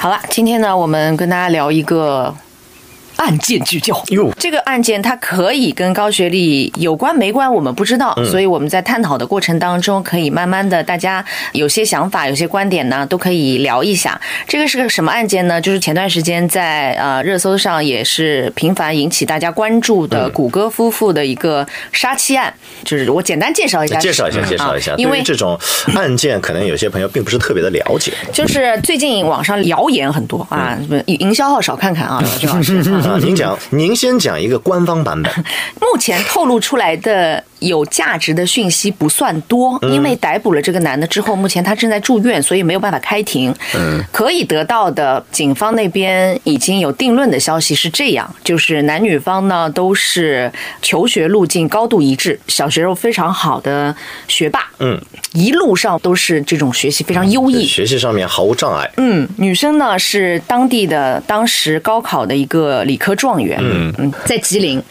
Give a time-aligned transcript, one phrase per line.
[0.00, 2.34] 好了，今天呢，我们跟大家聊一个。
[3.20, 11.22] 案件聚焦哟，这个案件它可以跟高学历有关没关，我们不知道，所以我们在探讨的过程当中，可以慢慢的，大家
[11.52, 14.18] 有些想法、有些观点呢，都可以聊一下。
[14.48, 15.60] 这个是个什么案件呢？
[15.60, 22.52] 就是前段时间在呃热搜上也是频繁引起大家关注的谷歌夫妇的一个杀妻案。
[22.84, 25.58] 就是我简单介绍一下，介绍一下，介绍一下，因为这种
[25.94, 28.14] 案件可能有些朋友并不是特别的了解。
[28.32, 32.82] 就是最近网上谣言很多啊，营销号少看看啊，朱老师。
[33.18, 35.32] 您讲，您先讲一个官方版本。
[35.80, 37.44] 目前透露出来的。
[37.60, 43.54] 有价值的讯息不算多，因为逮捕了这个男的之后，目前他正在住院，所以没有办法开庭。
[43.74, 50.50] 嗯，可以得到的警方那边已经有定论的消息是这样：，就是男女方呢都是
[50.80, 53.94] 求学路径高度一致，小学时候非常好的
[54.26, 54.66] 学霸。
[54.78, 54.98] 嗯，
[55.34, 58.90] 一路上都是这种学习非常优异，学习上面毫无障碍。
[58.96, 63.58] 嗯，女生呢是当地的当时高考的一个理科状元。
[63.60, 64.82] 嗯嗯，在吉林，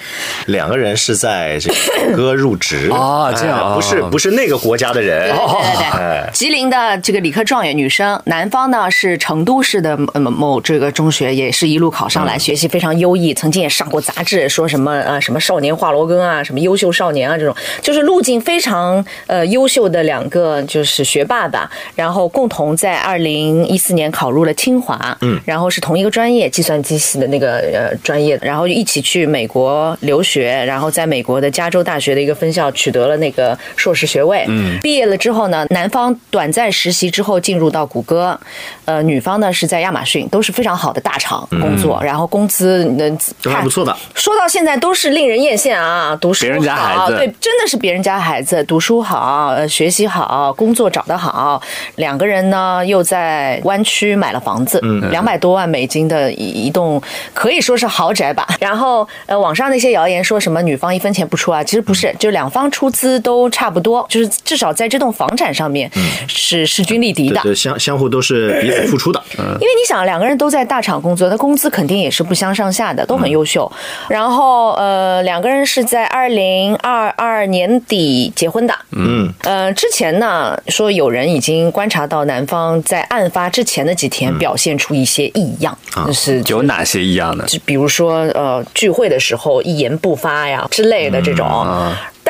[0.45, 2.58] 两个人是在这个哥入。
[2.59, 32.48] 职啊，这样不是不是那个国家的人，对对对， 吉林的这个理科状元女生，男方呢是成都市的某某这个中学，也是一路考上来，学习非常优异，曾经也上过杂志，说什么呃什么少年华罗庚啊，什么优秀少年啊这种，就是路径非常呃优秀的两个就是学霸吧，然后共同在二零一四年考入了清华，嗯，然后是同一个专业，计算机系的那个呃专业，然后一起去美国留学，然后在美国的加州大学的一个分。
[32.51, 38.37] 校取得了那个硕士学位，嗯，毕业了之后呢，男方短暂实习之后进入到谷歌，
[38.85, 43.95] 呃，女方呢是在亚马逊，都是非常好的大厂工作，然后工资能都还不错的。
[44.13, 51.61] 说到现在都是令人艳羡啊，读书别人家孩子，对，真的是别人家孩子，读书好，呃，学习好，工作找得好，
[51.95, 57.01] 两个人呢又在湾区买了房子，嗯，两百多万美金的一一栋
[57.33, 58.45] 可以说是豪宅吧。
[58.59, 62.38] 然后呃，网上那些谣言说什么女方一分钱不出啊，其实不是，就两。
[62.39, 65.91] 两方出资都差不多，就是至少在这栋房产上面
[66.25, 69.21] 是势均力敌的，相相互都是彼此付出的。
[69.37, 73.69] 因为你想，两个人都在大厂工作，那工资肯定也是不相上下的，都很优秀。
[74.07, 78.73] 然后呃，两个人是在二零二二年底结婚的。
[78.91, 87.43] 嗯呃，之前呢说有人已经观察到男方在案发之前的几天表现出一些异样，就是有哪些异样呢？
[87.47, 91.45] 就比如说呃，聚会的时候一言不发呀之类的这种。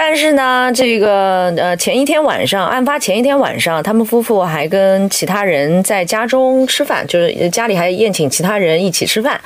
[0.02, 9.40] 但是呢，这个呃，前一天晚上，案发前一天晚上，他们夫妇还跟其他人在家中吃饭，就是家里还宴请其他人一起吃饭。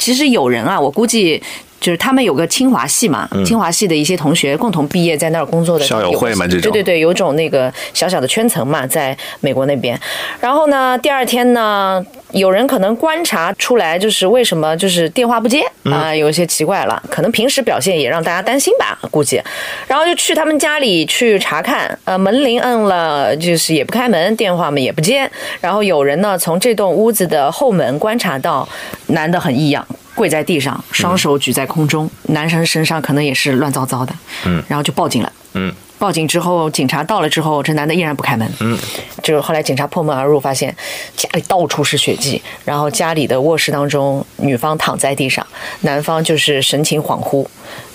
[0.00, 1.40] 其实有人啊，我估计
[1.80, 9.98] 就是他们有个清华系嘛，清华系的一些同学共同毕业在那儿工作的校友会嘛，这种对对对，有种那个小小的圈层嘛，在美国那边。
[10.40, 12.04] 然后呢，第二天呢。
[12.32, 17.02] 有人可能观察出来，就是为什么就是电话不接啊，有一些奇怪了。
[17.10, 19.42] 可能平时表现也让大家担心吧，估计。
[19.86, 25.30] 然后就去他们家里去查看，呃，门铃摁了，就是也不开门，电话嘛也不接。
[25.60, 28.68] 然后有人呢从这栋屋子的后门观察到，
[29.08, 34.12] 男的很异样，跪在地上，双手举在空中，男生身上可能也是乱糟糟的。
[34.44, 35.32] 嗯，然后就报警了。
[35.54, 35.74] 嗯。
[36.00, 38.50] 报警之后，警察到了之后，这男的依然不开门。
[38.60, 38.76] 嗯，
[39.22, 40.74] 就是后来警察破门而入，发现
[41.14, 45.46] 家里到处是血迹，然后家里的卧室当中，女方躺在地上，
[45.82, 47.46] 男方就是神情恍惚，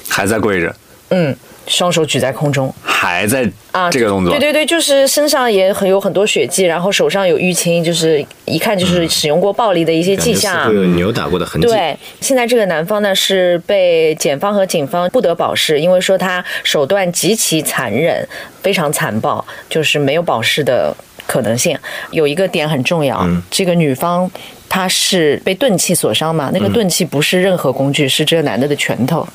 [0.08, 0.74] 还在跪着。
[1.10, 1.36] 嗯。
[1.68, 11.68] 双手举在空中，还在啊这个动作，对对对，就是身上也很有很多血迹，然后手上有淤青，就是一看就是使用过暴力的一些迹象，有扭打过的痕迹。
[11.68, 18.28] 对，现在这个男方呢是被检方和警方不得保释，因为说他手段极其残忍，
[18.62, 20.96] 非常残暴，就是没有保释的
[21.26, 21.78] 可能性。
[22.12, 24.30] 有一个点很重要，这个女方。
[24.68, 26.50] 他是被钝器所伤嘛？
[26.54, 29.26] 那个钝器不是任何工具，是这个男的的拳头，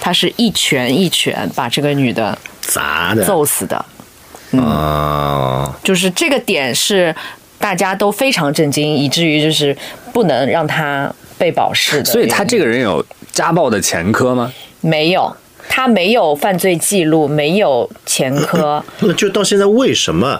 [0.00, 3.84] 他是一拳一拳把这个女的砸的、揍死的。
[4.58, 7.14] 啊，就是这个点是
[7.58, 9.74] 大家都非常震惊，以至于就是
[10.12, 12.04] 不能让他被保释的。
[12.04, 14.52] 所以他这个人有家暴的前科吗？
[14.82, 15.34] 没有，
[15.70, 18.84] 他没有犯罪记录，没有前科。
[19.00, 20.38] 那就到现在为什么？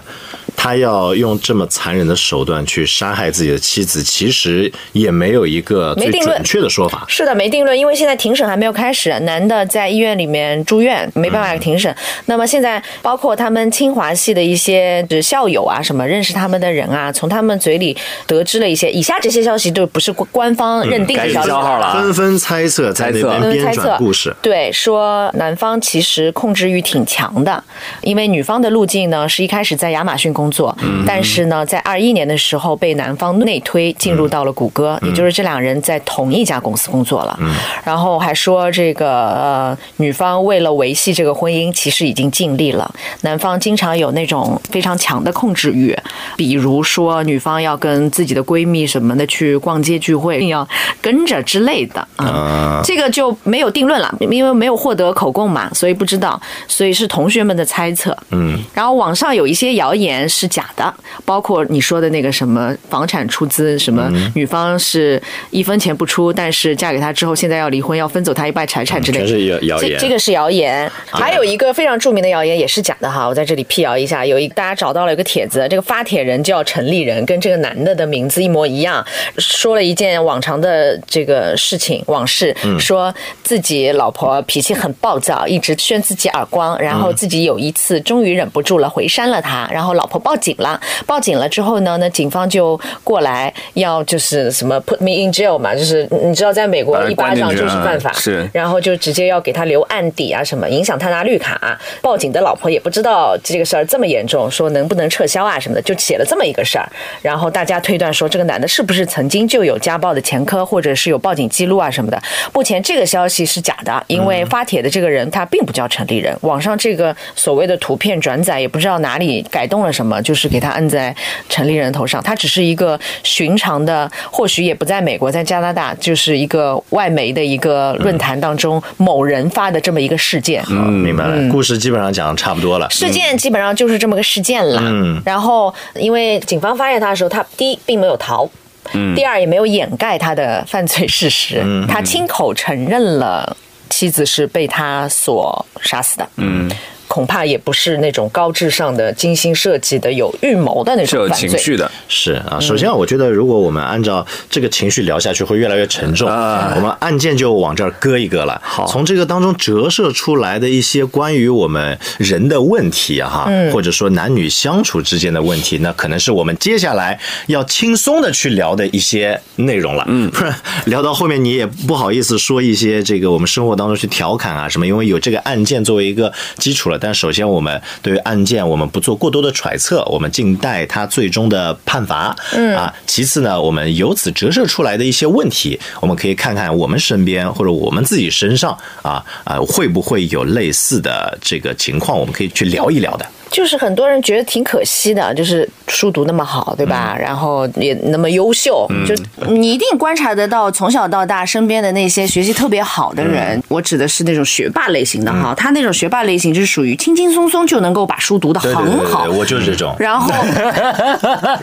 [0.56, 7.04] 他要用这么残忍的手段去杀害自己的妻子，其实也没有一个最准确的说法。
[7.08, 9.10] 是的，没定论，因为现在庭审还没有开始。
[9.20, 11.94] 男的在医院里面住院，没办法庭审。
[12.26, 17.96] 那么现在，包括他们清华系的一些校友啊，什么认识他们的人啊，从他们嘴里
[18.26, 18.90] 得知了一些。
[18.90, 24.34] 以下这些消息都不是官方认定的消息了，纷纷猜测，在那边编撰故事。
[24.40, 27.62] 对，说男方其实控制欲挺强的，
[28.02, 30.42] 因为女方的路径呢是一开始在亚马逊工。
[30.43, 37.39] 工作，但是呢，在二一年的时候被男方内推进入到了谷歌，也就是这两人在同一家公司工作了。
[37.85, 42.93] 然后还说这个呃，女方为了维系这个婚姻，其实已经尽力了。
[43.21, 45.97] 男方经常有那种非常强的控制欲，
[46.37, 50.67] 比如说女方要跟自己的闺蜜什么的去逛街聚会，要
[51.00, 52.81] 跟着之类的啊。
[52.83, 58.17] 这个就没有定论了，因为没有获得口供嘛，所以不知道，所以是同学们的猜测。
[58.31, 60.93] 嗯，然后网上有一些谣言是假的，
[61.25, 69.99] 包括你说的那个什么房产出资，什么女方是一分钱不出，但是嫁给他之后现在要离婚，要分走他一半财产之类的，谣谣言。
[69.99, 70.90] 这个是谣言。
[71.11, 79.05] 还有一个非常著名的谣言也是假的哈，我在这里辟谣一下，有一大家找到了一个帖子，这个发帖人叫陈立人，跟这个男的的名字一模一样，
[79.37, 106.89] 说了一件往常的这个事情往事，说自己老婆脾气很暴躁，一直扇自己耳光，然后自己有一次终于忍不住了，回扇了他，然后老婆报警了，报警了之后呢，那警方就过来要就是什么 put me in jail 嘛，就是你知道在美国一巴掌就是犯法，是，然后就直接要给他留案底啊什么，影响他拿绿卡，报警的老婆也不知道这个事儿这么严重，说能不能撤销啊什么的，就写了这么一个事儿，
[107.21, 112.21] 然后大家推断说这个男的是不是曾经就有家暴的前科，或者是有报警记录啊什么的。
[112.53, 121.14] 目前这个消息是假的，因为发帖的这个人他并不叫陈立人，网上这个所谓的图片转载也不知道哪里改动了什么，就是给他摁在
[121.49, 130.62] 陈立人头上，他只是一个寻常的，或许也不在美国，在加拿大，就是一个外媒的一个论坛当中某人发的这么一个事件。
[130.69, 132.88] 嗯，明白了，故事基本上讲的差不多了。
[132.91, 134.81] 事件基本上就是这么个事件了。
[134.82, 138.49] 嗯，然后因为警方发现他的时候，他第一并没有逃，
[138.93, 143.56] 嗯，第二也没有掩盖他的犯罪事实，嗯他亲口承认了
[143.88, 146.29] 妻子是被他所杀死的。
[146.37, 146.70] 嗯。
[147.12, 151.47] 恐怕也不是那种高智商的、精心设计的、有预谋的那种犯罪。
[151.50, 152.59] 情绪的，是啊。
[152.59, 156.26] 首先，我觉得如果我们按照这个情绪聊下去，会越来越沉重。
[156.26, 158.59] 我们案件就往这儿搁一搁了。
[158.64, 170.03] 好，从这个当中折射出来的一些关于我们人的问题啊，哈，或者说男女相处之间的问题，那可能是我们接下来要轻松的去聊的一些内容了。
[170.09, 170.55] 嗯，不 然
[170.87, 176.99] 聊到后面你也不好意思说一些这个我们生活当中去调侃啊什么，因为有这个案件作为一个基础了。
[177.02, 182.34] 但首先，我们对于案件，我们不做过多的揣测，我们静待他最终的判罚。
[182.52, 188.70] 嗯啊，其次呢，我们由此折射出来的一些问题，我们可以看看我们身边或者我们自己身上
[189.02, 193.26] 啊啊，会不会有类似的这个情况，我们可以去聊一聊的。
[193.52, 197.14] 就是很多人觉得挺可惜的，就是书读那么好，对吧？
[197.20, 199.14] 然后也那么优秀，就
[199.46, 205.54] 你一定观察得到，从小到大身边的那些学习特别好的人，我指的是那种学霸类型的哈。
[205.54, 209.94] 他那种学霸类型就是属于轻轻松松就能够把书读得很好，对我就是这种。
[209.99, 210.32] 然后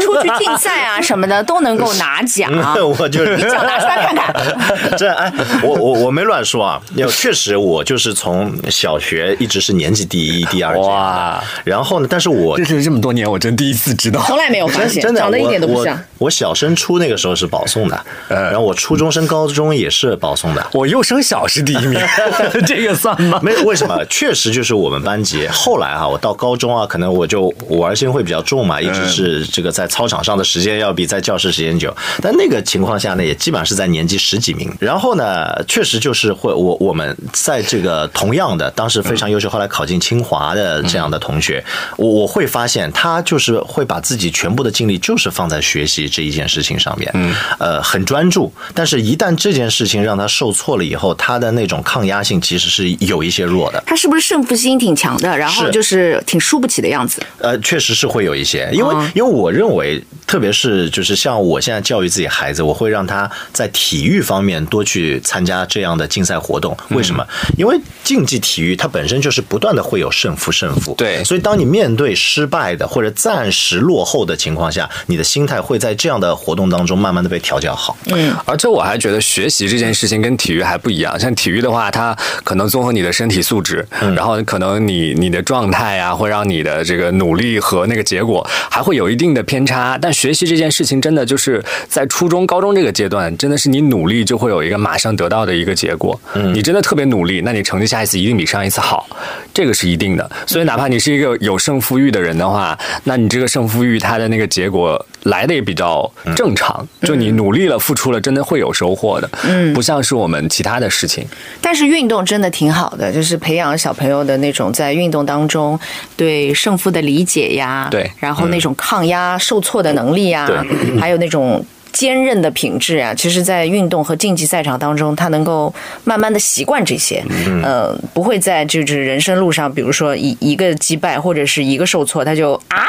[0.00, 2.50] 出去竞赛啊什么的都能够拿奖，
[2.98, 4.34] 我就是你奖拿出来看看。
[4.96, 5.30] 这哎，
[5.62, 10.78] 我我我没乱说啊，要确实我就是从小学一直是年级第一、第二。
[10.80, 11.09] 哇。
[11.10, 12.06] 啊， 然后呢？
[12.10, 15.98] 但是我认识这么多年，我真第一次知道，从来没有发现，真的长得一点都不像。
[16.18, 20.66] 我小升初那个时候是保送的，然后我初中升高中也是保送的。
[20.72, 22.00] 我幼升小是第一名，
[22.66, 23.40] 这个算吗？
[23.42, 24.04] 没有，为什么？
[24.06, 25.46] 确实就是我们班级。
[25.48, 31.94] 后来啊，我到高中啊，可能我就玩心会比较重嘛，一直是这个在操场上的时间要比在教室时间久。
[32.20, 34.70] 但那个情况下呢，也基本上是在年级十几名。
[34.78, 40.99] 然后呢，确实就是会我我们在这个同样的当时非常优秀，后来考进清华的这样。
[41.00, 41.64] 这样的同学，
[41.96, 48.52] 我我会发现他就是会把自己全部的精力就是放在学习这一件事情上面，嗯，呃，很专注。
[48.74, 53.82] 但是，一旦这件事情让他受挫了以后，他的那种抗压性其实是有一些弱的。
[53.86, 55.38] 他是不是胜负心挺强的？
[55.38, 57.22] 然后就是挺输不起的样子。
[57.38, 66.76] 呃，确实是会有一些，因为因为我认为，特别是就是像我现在教育自己孩子，我会让他在体育方面多去参加这样的竞赛活动。
[66.90, 67.26] 为什么？
[67.58, 70.94] 因为竞技体育它本身就是不断的会有胜负胜负。
[70.96, 77.96] 对，所以当你面对失败的或者暂时落后的情况下，你的心态会在这样的活动当中慢慢的被调教好。
[78.06, 83.84] 嗯，而且我还觉得学习这件事情跟体育还不一样，像体育的话，它可能综合你的身体素质，
[84.14, 89.98] 然后可能你你的状态啊，会让你的这个努力和那个结果还会有一定的偏差。
[90.00, 96.20] 但学习这件事情真的就是在初中、高中这个阶段，真的是你努力就会有一个马上得到的一个结果。
[96.34, 99.06] 嗯，你真的特别努力，那你成绩下一次一定比上一次好，
[99.54, 100.30] 这个是一定的。
[100.46, 106.86] 所以哪怕你是一个有胜负欲的人的话，那你这个胜负欲它的那个结果来的也比较正常。
[107.00, 109.30] 就你努力了、付出了，真的会有收获的。
[109.44, 111.26] 嗯，不像是我们其他的事情。
[111.62, 115.80] 但是运动真的挺好的，就是培养小朋友的那种在运动当中
[116.14, 120.48] 对胜负的理解呀，对，然后那种抗压、受挫的能力啊，
[121.00, 125.72] 还有那种坚韧的品质啊，其实，在运动和竞技赛场当中，他能够
[126.04, 127.22] 慢慢的习惯这些，
[127.62, 132.84] 呃，不会在就是人生路上，比如说一一个击败或者是一个受挫，他就啊。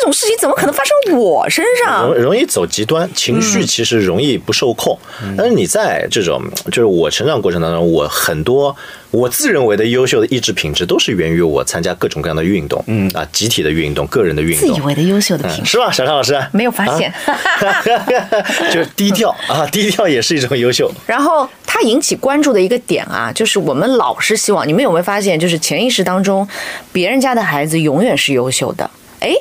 [0.00, 2.06] 这种事情怎么可能发生我身上？
[2.06, 4.98] 容容易走极端，情绪其实容易不受控。
[5.36, 8.74] 但是你在这种，就是我成长过程当中，我很多
[9.10, 14.60] 我自认为的优秀的意志品质，都是源于我参加各种各样的运动，嗯啊，集体的运动，个人的运动。
[14.60, 15.92] 自以为的优秀的品质是吧？
[15.92, 17.12] 小张老师没有发现，
[18.72, 20.90] 就是低调啊，低调也是一种优秀。
[21.06, 26.48] 然后他引起关注的一个点啊，就是我们老是希望你们有没有发现，就是潜意识当中，
[26.90, 28.90] 别人家的孩子永远是优秀的，
[29.20, 29.34] 哎。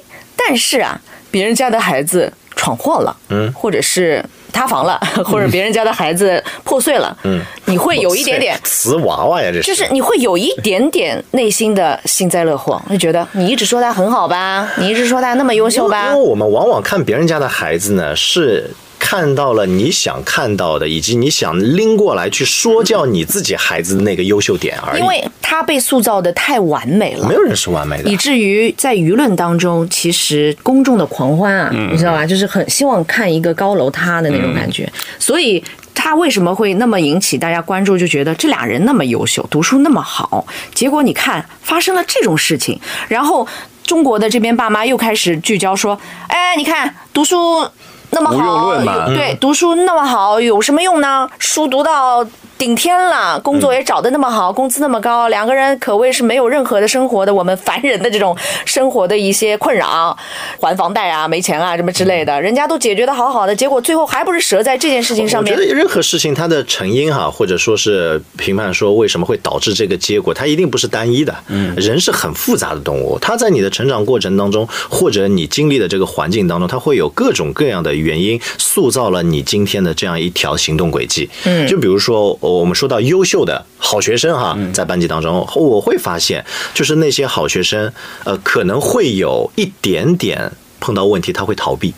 [0.47, 18.69] 但是啊，别人家的孩子闯祸了，嗯，或者是塌房了， 或者别人家的孩子破碎了，嗯，你会有一点点瓷娃娃呀，这是，就是你会有一点点内心的幸灾乐祸，会觉得你一直说他很好吧，你一直说他那么优秀吧，因为我们往往看别人家的孩子呢是。
[19.09, 25.01] 看到了你想看到的，以及你想拎过来去说教你自己孩子的那个优秀点而已。
[25.01, 32.23] 因为他被塑造的太完美了，没有人是完美的，以至于在舆论当中，其实公众的狂欢啊，你知道吧？
[32.23, 34.87] 就是很希望看一个高楼塌的那种感觉。
[35.17, 35.63] 所以
[35.95, 37.97] 他为什么会那么引起大家关注？
[37.97, 43.47] 就觉得这俩人那么优秀，读书那么好，结果你看发生了这种事情，然后
[43.83, 45.99] 中国的这边爸妈又开始聚焦说
[46.29, 47.67] ：“哎，你看读书。”
[48.11, 48.75] 那么好，
[49.07, 51.29] 对，读书那么好，有什么用呢？
[51.37, 52.25] 书读到。
[52.59, 58.35] 顶天了，工作也找的那么好，工资那么高，两个人可谓是没有任何的生活的我们凡人的这种
[58.65, 60.15] 生活的一些困扰，
[60.59, 65.53] 还房贷啊，没钱啊，什么之类的，人家都解决的好好的，结果最后还不是折在这件事情上面。
[65.53, 71.33] 我觉得任何事情它的成因哈，或者说是评判说为什么会导致这个结果，它一定不是单一的。
[71.47, 81.29] 嗯，人是很复杂的动物，他在你的成长过程当中，或者你经历的这个环境当中，它会有各种各样的原因塑造了你今天的这样一条行动轨迹。
[81.45, 82.37] 嗯，就比如说。
[82.51, 87.91] 我们说到优秀的好学生哈，在班级当中，我会发现，就是那些好学生，
[88.23, 91.93] 呃，可能会有一点点碰到问题，他会逃避。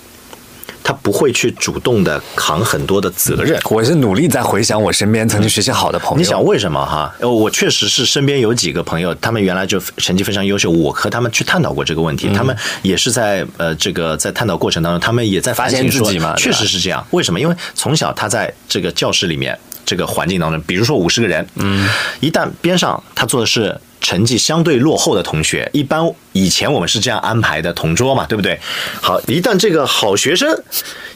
[0.84, 3.60] 他不会去主动的扛很多的责任。
[3.70, 6.17] 我是努力在回想我身边曾经学习好的朋友。
[6.17, 7.13] 你想为什么哈？
[7.20, 10.72] 我确实是身边有几个朋友，他们原来就成绩非常优秀。
[10.72, 17.05] 我和他们去探讨过这个问题，他们也是在呃这个在探讨过程当中，他们也在发现自己嘛，确实是这样。
[17.12, 17.39] 为什么？
[17.39, 19.58] 因为从小他在这个教室里面
[19.91, 21.88] 这个环境当中，比如说五十个人，嗯，
[22.21, 23.77] 一旦边上他坐的是。
[24.03, 28.60] 成绩相对落后的同学，一般以前我们是这样安排的，同桌嘛，对不对？
[29.00, 30.50] 好，一旦这个好学生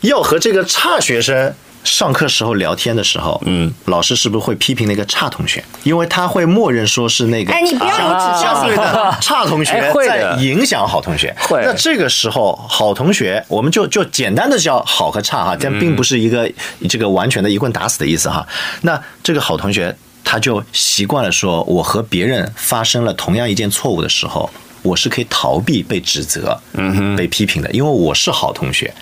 [0.02, 1.52] 要和这个差学生
[1.86, 5.64] 上课时候聊天的时候，嗯，老师是不是会批评那个差同学？
[5.84, 11.34] 因为他会默认说是那个哎，你不要有指向性的差同学在影响好同学。
[11.40, 11.62] 会。
[11.64, 16.52] 那这个时候，好同学我们就就简单的叫好和差哈，但并不是一个
[16.90, 18.46] 这个完全的一棍打死的意思哈。
[18.82, 19.96] 那这个好同学。
[20.28, 24.50] 他就习惯了说，我和别人发生了同样一件错误的时候，
[24.86, 28.94] 我是可以逃避被指责、嗯被批评的，因为我是好同学。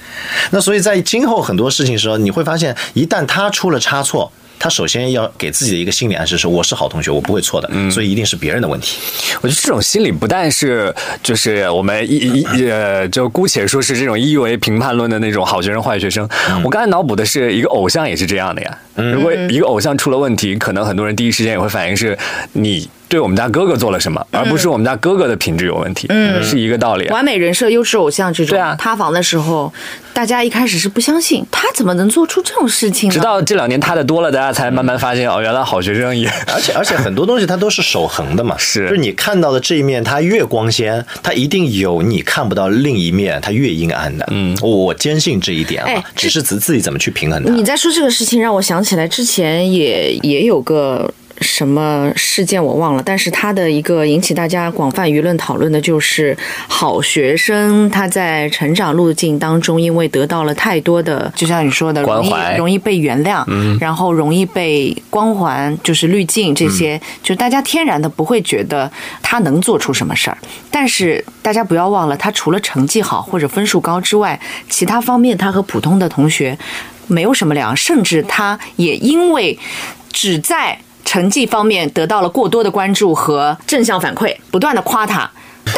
[0.51, 4.31] 那所以在今后很多事情时候，你会发现，一旦他出了差错。
[4.59, 8.97] 他首先要给自己的一个心理暗示是：我是好同学，我不会错的，所以一定是别人的问题。
[9.41, 16.29] 我觉得这种心理不但是就是我们一一呃，就姑且说是这种一为评判论的那种好学生坏学生。
[16.63, 18.77] 我刚才脑补的是一个偶像也是这样的呀。
[18.95, 22.17] 如果一个偶像出了问题，可能很多人第一时间也会反应是
[22.53, 22.87] 你。
[23.07, 26.07] 对我们家哥哥做了什么，而不是我们家哥哥的品质有问题，
[26.41, 27.07] 是一个道理。
[27.09, 29.71] 完美人设、优质偶像这种，对啊，塌房的时候，
[30.13, 33.09] 大家一开始是不相信他怎么能做出这种事情。
[33.09, 36.27] 直到这两年塌的多了，大家才慢慢发现哦，原来好学生也……
[36.51, 44.27] 而且而且很多东西它都是守恒的嘛，是，就是你看到的这一面，它越光鲜，它一定有你看不到另一面，它越阴暗的。
[44.31, 47.53] 嗯，我坚信这一点啊，只是自自己怎么去平衡它。
[47.53, 51.13] 你在说这个事情，让我想起来之前也也有个。
[51.41, 56.37] 什么事件我忘了，但是他的一个引起大家广泛舆论讨论的就是
[56.67, 63.43] 好学生他在成长路径当中，因为得到了太多的，就像你说的，容易容易被原谅，
[63.79, 68.89] 然后容易被光环就是滤镜这些，就大家天然的不会觉得
[69.21, 70.37] 他能做出什么事儿。
[70.69, 76.57] 但是大家不要忘了，他除了成绩好或者分数高之外，其他方面他和普通的同学
[77.07, 79.57] 没有什么两样，甚至他也因为
[80.11, 85.29] 只在成绩方面得到了过多的关注和正向反馈，不断的夸他。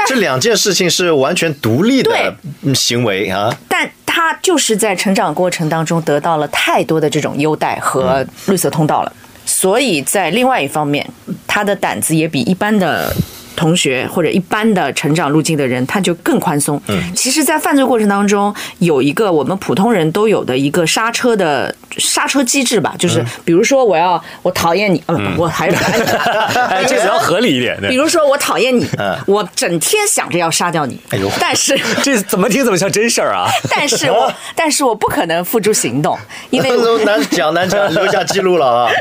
[0.08, 2.36] 这两件事情是完全独立的
[2.74, 3.56] 行为啊。
[3.68, 9.14] 但他就是在成长过程当中得到了太多的这种优待和绿色通道了，
[9.46, 11.08] 所以在另外一方面，
[11.46, 13.14] 他的胆子也比一般的。
[13.56, 16.82] 同学或者一般的成长路径的人，他就更宽松。
[16.88, 25.76] 嗯，其实，在犯罪过程当中，有一个我们普通人都有的一个刹车的刹车机制吧，就是比如说我要我讨厌你，嗯，我还是
[26.88, 27.96] 这只要合理一点的比。
[27.96, 33.48] 如说我讨厌你嗯，我整天想着要杀掉你，哎呦但是 这怎么听怎么像真事儿啊？
[33.72, 36.18] 但是我但是我不可能付诸行动，
[36.50, 38.92] 因为我难讲难讲，留下记录了啊！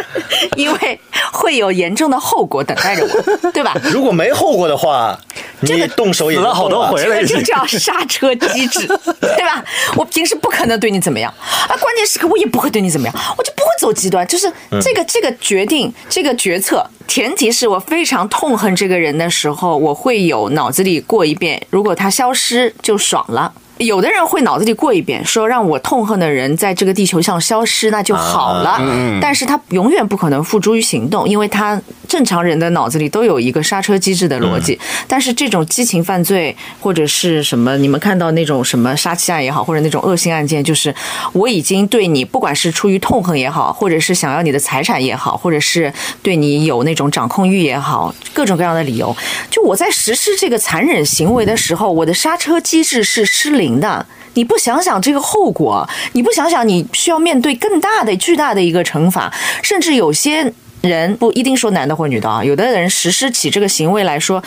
[0.56, 1.00] 因为
[1.34, 3.76] 会有严重的后果等待着我， 对吧？
[3.92, 5.18] 如果没后果的话，
[5.60, 7.42] 你动手也死了好多回了这就。
[7.42, 8.86] 叫刹车机制，
[9.20, 9.64] 对吧？
[9.96, 14.26] 我平时不可能对你怎么样啊，关键时刻我也不会对你怎么样，我就不会走极端。
[14.28, 14.50] 就是
[14.80, 23.52] 这个、这个决定，这个决策，前提是我非常痛恨这个人的时候，我会有脑子里过一遍，如果他消失就爽了。
[23.78, 28.80] 有的人会脑子里过一遍，说让我痛恨的人在这个地球上消失，那就好了。
[29.20, 31.80] 但是他永远不可能付诸于行动，因为他
[32.14, 34.78] 正常人的脑子里都有一个刹车机制的逻辑。
[35.08, 40.94] 但是这种激情犯罪或者是什么，你们看到那种什么杀妻案也好，或者那种恶性案件，就是
[41.32, 45.92] 我已经对你，不管是出于痛恨也好，或者是想要你的财产也好，或者是
[46.22, 49.16] 对你有那种掌控欲也好，各种各样的理由，
[49.50, 54.06] 就我在实施这个残忍行为的时候，我的刹车机制是失灵的。
[54.36, 60.52] 你不想想这个后果，你不想想你需要面对更大的、巨大的一个惩罚，甚至有些
[60.88, 64.42] 人不一定说男的或女的啊，有的人实施起这个行为来说，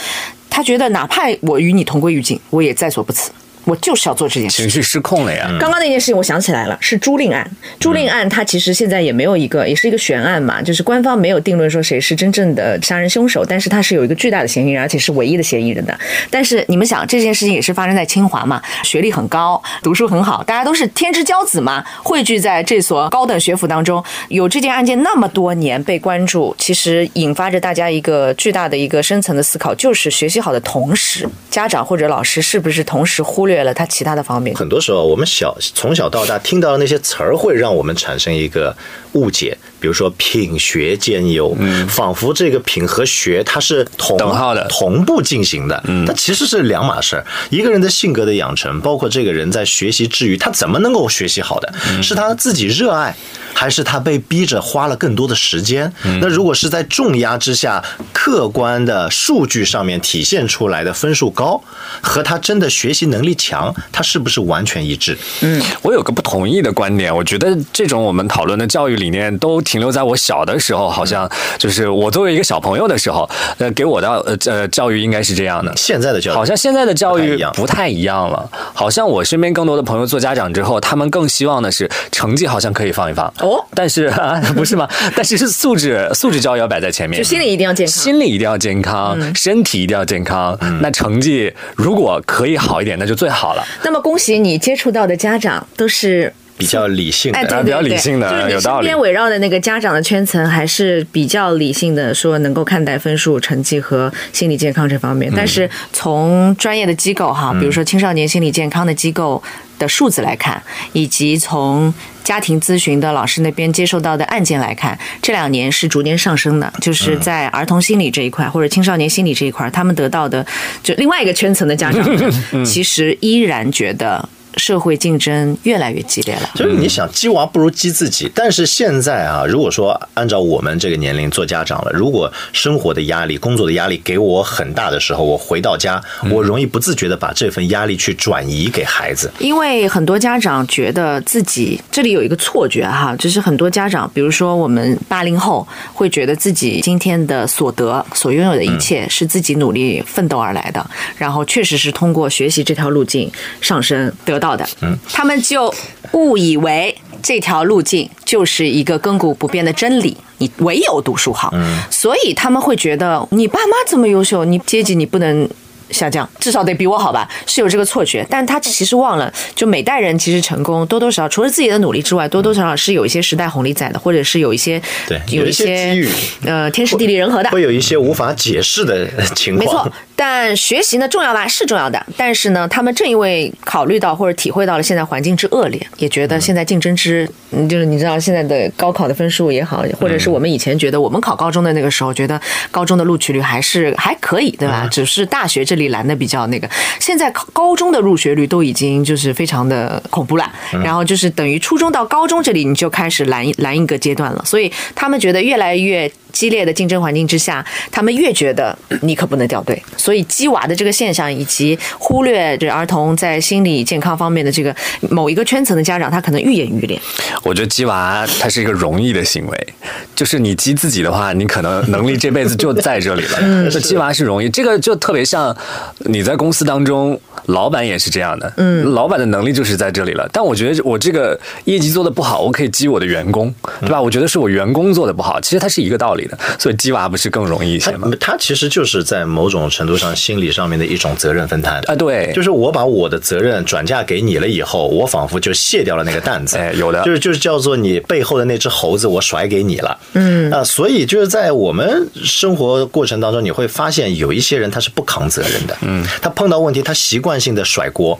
[0.49, 3.31] 他觉得哪怕我与你同归于尽，我也在所不辞，
[3.67, 4.69] 我就是要做这件事情。
[4.69, 5.47] 绪失控了呀！
[5.59, 7.49] 刚刚那件事情我想起来了，是朱令案。
[7.79, 15.97] 朱令案它其实现在也没有一个，也是一个悬案嘛，就是官方没有定论说谁是真正的杀人凶手，但是他是有一个巨大的嫌疑人，而且是唯一的嫌疑人的。
[16.29, 34.55] 但是你们想，这件事情也是发生在清华嘛，学历很高，读书很好，大家都是天之骄子嘛，汇聚在这所高等学府当中，有这件案件那么多年被关注，其实引发着大家一个巨大的一个深层的思考，就是学习好的同时，家长或者老师是不是同时忽略了他其他的方面？
[34.55, 38.75] 很多时候，我们小从小到大听到的那些词儿，会让我们产生一个
[39.13, 39.57] 误解。
[39.79, 47.25] 比如说品学兼优，嗯仿佛这个品和学它是同等号的同步进行的，嗯它其实是两码事儿。
[47.49, 53.15] 一个人的性格的养成，包括这个人在学习之余，他怎么能够学习好的，是他自己热爱。
[53.53, 55.91] 还是他被逼着花了更多的时间。
[56.21, 61.59] 那如果是在重压之下，客观的数据上面体现出来的分数高，
[61.99, 65.17] 和他真的学习能力强，他是不是完全一致？
[65.41, 75.73] 嗯我有个不同意的观点，我觉得这种我们讨论的教育理念都停留在我小的时候，好像就是我作为一个小朋友的时候，呃，给我的呃呃教育应该是这样的。
[75.75, 84.87] 现在的教育好像现在的教育不太一样了，好像我身边更多的朋友做家长之后，他们更希望的是成绩好像可以放一放哦但是、 啊、不是吗？
[85.13, 87.93] 但是是素质素质教育要摆在前面，就心理一定要健康。
[87.93, 90.57] 心理一定要健康，身体一定要健康。
[90.61, 93.63] 嗯那成绩如果可以好一点，那就最好了。
[93.83, 96.33] 那么恭喜你接触到的家长都是。
[96.57, 105.31] 比较理性的，哎，对比较对对，理性的就是你有道理身边围绕的那个家长的圈层，还是比较理性的，说能够看待分数、成绩和心理健康这方面。
[105.35, 109.41] 但是从专业的机构哈，比如说青少年心理健康的机构
[109.77, 110.61] 的数字来看，
[110.93, 111.93] 以及从
[112.23, 116.73] 家庭咨询的老师那边接受到的案件来看，这两年是逐年上升的。
[116.81, 120.45] 就是在儿童心理这一块或者青少年心理这一块，他们得到的
[120.81, 122.03] 就另外一个圈层的家长
[122.51, 124.27] 们， 其实依然觉得。
[124.57, 128.29] 社会竞争越来越激烈了，就是你想鸡娃不如鸡自己。
[128.33, 139.31] 但是现在啊，如果说按照我们这个年龄做家长了，如果生活的压力、工作的压力给我很大的时候，我回到家，我容易不自觉的把这份压力去转移给孩子。
[139.39, 150.85] 因为很多家长觉得自己这里有一个错觉哈，就是很多家长，比如说我们八零后会觉得自己今天的所得、所拥有的一切是自己努力奋斗而来的，
[151.17, 154.67] 然后确实是通过学习这条路径上升得到的。
[154.81, 155.73] 嗯，他们就
[156.13, 161.53] 误以为这条路径就是一个亘古不变的真理，你唯有读书好。
[161.89, 165.49] 所以他们会觉得你爸妈这么优秀，你阶级你不能。
[165.91, 168.25] 下降，至少得比我好吧，是有这个错觉。
[168.29, 176.09] 但他其实忘了，就每代人其实成功多多少少，除了自己的努力之外，多多少少是有一些时代红利在的，或者是有一些对有一些些机遇
[176.45, 177.49] 呃天时地利人和的。
[177.49, 179.65] 会有一些无法解释的情况。
[179.65, 194.87] 没错，但学习呢重要吧是重要的，但是呢，他们正因为考虑到或者体会到了现在环境之恶劣，也觉得现在竞争之，嗯，就是你知道现在的高考的分数也好，或者是我们以前觉得我们考高中的那个时候，觉得高中的录取率还是还可以，对吧？
[194.91, 200.51] 只是大学这里拦的比较那个，现在高中的入学率都已经就是非常的恐怖了，
[200.83, 206.11] 然后就是等于初中到高中这里你就开始拦拦一个阶段了，所以他们觉得越来越。
[206.37, 214.75] 激烈的竞争环境之下，他们越觉得你可不能掉队，所以鸡娃的这个现象，以及忽略这儿童在心理健康方面的这个
[215.09, 216.99] 某一个圈层的家长，他可能愈演愈烈。
[217.41, 219.67] 我觉得鸡娃它是一个容易的行为，
[220.15, 223.39] 就是你鸡自己的话，你可能能力这辈子就在这里了。
[223.41, 225.57] 嗯，这鸡娃是容易，这个就特别像
[226.01, 228.53] 你在公司当中，老板也是这样的。
[228.55, 230.29] 嗯，老板的能力就是在这里了。
[230.31, 234.01] 但我觉得我这个业绩做的不好，我可以激我的员工，对吧？
[234.01, 236.37] 我觉得是我员工做的不好，其实它是一个道理的。
[236.57, 238.09] 所以激娃不是更容易一些吗？
[238.19, 246.57] 他其实就是在某种程度上心理上面的一种责任分摊啊，对，就是我把我的责任转嫁给你了以后，我仿佛就卸掉了那个担子。
[246.57, 249.97] 哎，有的，就是就是叫做你背后的那只猴子，我甩给你了。
[250.13, 255.77] 嗯啊，所以就是在我们生活过程当中，你会发现有一些人他是不扛责任的。
[255.81, 258.19] 嗯，他碰到问题，他习惯性的甩锅。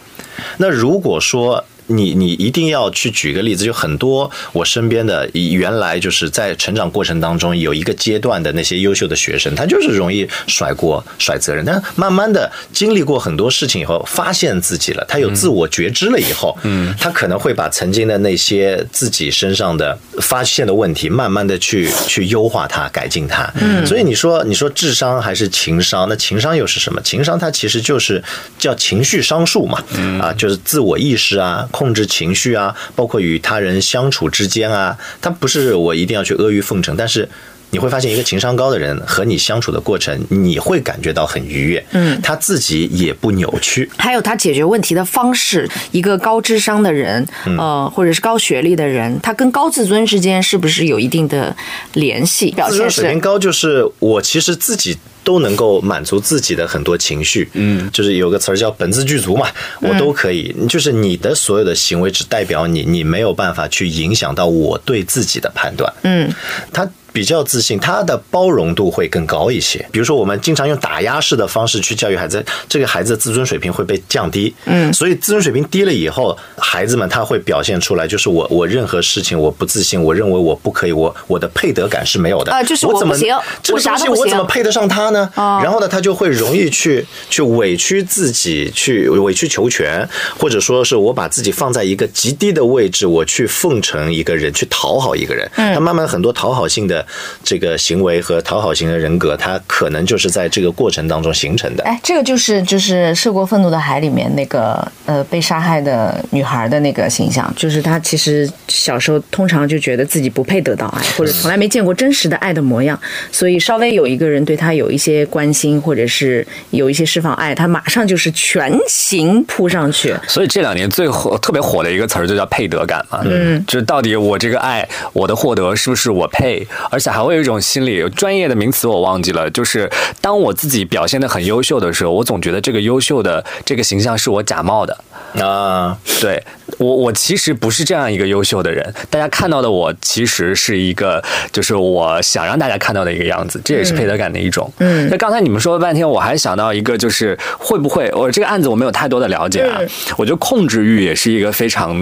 [0.58, 23.50] 那如果说你你一定要去举个例子，就很多我身边的原来就是在成长过程当中有一个阶段的那些优秀的学生，他就是容易甩锅甩责任，但慢慢的经历过很多事情以后，发现自己了，他有自我觉知了以后，嗯，他可能会把曾经的那些自己身上的发现的问题，慢慢的去去优化它，改进它。
[23.56, 26.08] 嗯，所以你说你说智商还是情商？
[26.10, 27.02] 那情商又是什么？
[27.02, 28.21] 情商它其实就是
[28.60, 29.82] 叫情绪商数嘛，
[30.21, 31.67] 啊，就是自我意识啊。
[31.78, 37.30] 控制情绪啊，包括与他人相处之间啊，他不是我一定要去阿谀奉承，但是
[37.70, 47.24] 你会发现，一个情商高的人和你相处的过程，你会感觉到很愉悦，嗯，他自己也不扭曲，还有他解决问题的方式，一个高智商的人，
[47.60, 51.56] 呃，或者是高学历的人，他跟高自尊之间是不是有一定的
[51.94, 52.50] 联系？
[52.52, 54.98] 表现自尊水平高就是我其实自己。
[55.28, 59.46] 都能够满足自己的很多情绪，嗯，就是有个词儿叫本自具足嘛，
[59.82, 60.56] 我都可以。
[60.70, 66.34] 就是你的所有的行为只代表你，你没有办法去影响到我对自己的判断，嗯，
[66.72, 66.90] 他。
[67.17, 69.84] 比较自信，他的包容度会更高一些。
[69.91, 74.53] 比如说，我们经常用打压式的方式去教育孩子，这个孩子的自尊水平会被降低。
[74.65, 85.27] 嗯，所以自尊水平低了以后，孩子们他会表现出来，就是我我任何事情我不自信，我认为我不可以，我我的配得感是没有的啊，就是我怎么行，这个东西我怎么配得上他呢？
[85.36, 95.49] 然后呢，他就会容易去去委屈自己，去委曲求全，或者说是我把自己放在一个极低的位置，我去奉承一个人，去讨好一个人。
[95.56, 97.07] 嗯，他慢慢很多讨好性的。
[97.43, 101.84] 这个行为和讨好型的人格，它可能就是在这个过程当中形成的。
[101.84, 113.00] 哎，这个就是就是《涉过愤怒的海》里面那个呃被杀害的女孩的那个形象，就是她其实小时候通常就觉得自己不配得到爱，或者从来没见过真实的爱的模样，
[113.32, 120.15] 所以稍微有一个人对她有一些关心，或者是有一些释放爱，她马上就是全情扑上去。
[120.28, 127.38] 所以这两年最火、特别火的一个词儿就叫配得感嘛，嗯，就是到底我这个爱，我的获得是不是我配，而且还会。
[127.38, 129.47] 有一种心理，专业的名词我忘记了。
[129.51, 129.88] 就是
[130.19, 134.97] 当我自己表现的很优秀的时候，我总觉得这个优秀的这个形象是我假冒的
[135.39, 135.95] 啊。
[136.19, 136.43] 对
[136.79, 138.91] 我，我其实不是这样一个优秀的人。
[139.12, 143.62] 大家看到的我，其实是一个，就是我想让大家看到的一个样子。
[143.63, 144.73] 这也是配得感的一种。
[144.79, 145.07] 嗯。
[145.12, 149.79] 那刚才你们说了半天，我还想到一个，就是会不会我这个案子我没有太多的了解啊？
[150.17, 151.95] 我觉得控制欲也是一个非常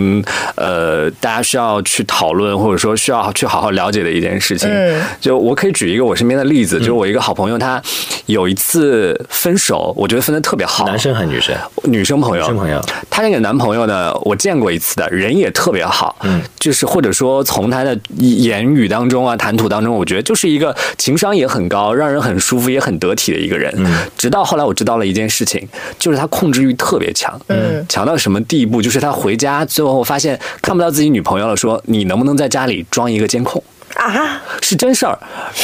[0.55, 4.69] 呃，大家需要去讨论或者说需要去好好了解的一件事情。
[4.71, 4.74] 嗯。
[5.19, 7.81] 就我可以举一个我身边的例子，就是我一个好朋友，他
[8.25, 10.85] 有一次分手，我觉得分的特别好。
[10.85, 11.55] 男生还是女生？
[11.83, 12.43] 女生朋友。
[12.43, 12.81] 女生朋友。
[13.09, 16.15] 她那个男朋友呢，我见过一次的，人也特别好。
[16.23, 16.41] 嗯。
[16.59, 23.73] 就是或者说从他的言语当中啊，谈吐当中，我觉得就是一个情商也很高，让人很舒服也很得体的一个人。
[23.77, 23.95] 嗯。
[24.17, 25.67] 直到后来我知道了一件事情，
[25.99, 27.39] 就是他控制欲特别强。
[27.47, 27.85] 嗯。
[27.87, 28.81] 强到什么地步？
[28.81, 33.63] 就是他回家最后发现看不到自己女朋友了，说你能不能在家里装一个监控？
[33.95, 35.17] 啊，是真事儿，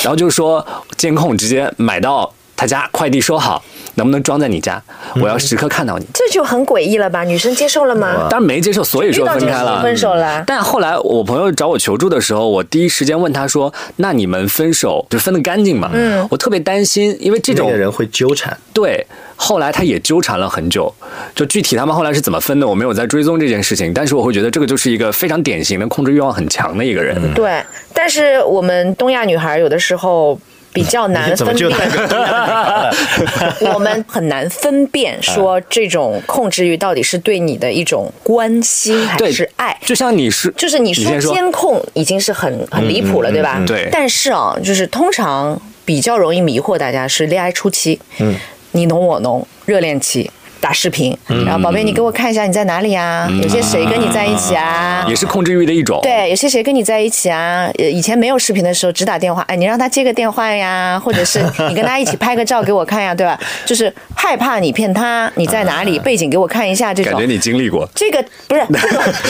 [0.03, 0.65] 然后就是说
[0.97, 2.33] 监控直接买到。
[2.61, 3.59] 他家快递收好，
[3.95, 4.79] 能不能装在你家？
[5.15, 6.05] 我要时刻看到你。
[6.13, 7.23] 这就很诡异了吧？
[7.23, 8.27] 女生接受了吗？
[8.29, 9.81] 当然没接受，所以说分开了。
[9.81, 10.43] 分手了。
[10.45, 18.55] 但后来我朋友找我求助的时候，我第一时间问他说：“那你们分手就分得干净吗？”嗯，我特别担心，因为这种人会纠缠。
[18.71, 19.03] 对，
[19.35, 20.93] 后来他也纠缠了很久。
[21.33, 23.91] 就具体他们后来是怎么分的，我没有在追踪这件事情。
[23.91, 27.19] 但是我会觉得这个就是一个非常典型的控制欲望很强的一个人。
[27.33, 27.59] 对，
[27.91, 30.39] 但是我们东亚女孩有的时候。
[30.73, 31.69] 比较难 分辨，
[33.73, 39.75] 我们很难分辨说这种控制欲到底是对你的一种关心还是爱。
[39.85, 43.61] 就像你是，就是你说监控已经是很很离谱了，对吧？
[43.67, 43.89] 对。
[43.91, 48.35] 但是啊，就是通常比较容易迷惑大家是恋爱初期，嗯，
[48.71, 50.29] 你侬我侬，热恋期。
[50.61, 53.27] 打视频，然后宝贝，你给我看一下你在哪里啊？
[53.41, 55.03] 有些谁跟你在一起啊？
[55.09, 55.99] 也是控制欲的一种。
[56.03, 57.67] 对，有些谁跟你在一起啊？
[57.77, 63.39] 以前没有视频的时候只打电话，哎，你让他接个电话呀， 或者是你跟他一起拍个照给我看呀，对吧？
[63.65, 67.11] 就是害怕你骗他你在哪里，背景给我看一下这种。
[67.13, 68.61] 感觉你经历过这个不是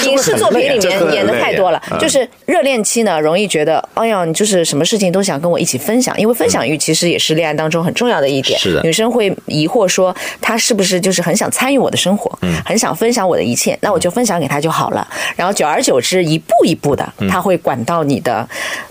[0.09, 8.59] 影 视作品里面演的太多了，就是热恋期呢，容易觉得哎呀，你就是什么事情都想跟我一起分享，因为分享欲其实也是恋爱当中很重要的一点。
[8.59, 11.20] 是的，女生会疑惑说他是不是就是。
[11.21, 12.31] 很想参与我的生活，
[12.65, 15.07] 很想分享我的一切，那我就分享给他就好了。
[15.35, 18.47] 然后久而久之，一步一步的，他会管到你的，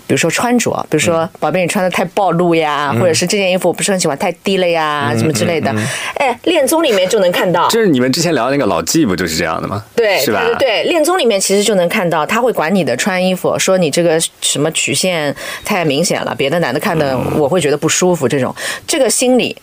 [0.07, 5.73] 比如说穿着，比如说宝贝，你穿的太暴露呀，或者是这件衣服我不是很喜欢，太低了呀，什么之类的。
[6.15, 9.83] 哎，恋综里面就能看到，就是你们之前聊的那个老纪不就是这样的吗？
[9.95, 10.43] 对，是吧？
[10.59, 18.27] 对，恋综里面其实就能看到，他会管你的穿衣服，说你这个什么曲线太明显了，别的男的看的我会觉得不舒服。
[18.27, 19.55] 这种这个心理。